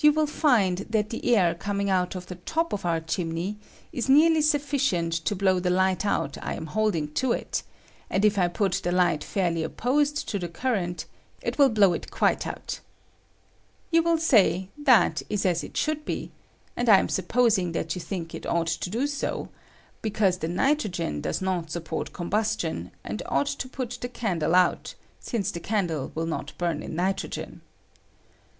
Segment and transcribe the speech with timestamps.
[0.00, 3.56] You will find that the air coming out of the top of our chimney
[3.92, 7.62] is nearly sufficient to blow the light out I am holding to it;
[8.10, 11.04] and if I put the light fairly opposed to the current,
[11.40, 12.80] it will blow it quite out
[13.92, 16.32] You will say, that is as it should be,
[16.76, 18.90] and I am supposing that you think 142 OTHER PB0DDCT3 FROM THE CANDLE.
[18.90, 19.48] it ought to do SO,
[20.02, 24.96] because the nitrogen does n support combustion, and ought to put the ca die out,
[25.20, 27.60] since the candle will not bum in nitro gen.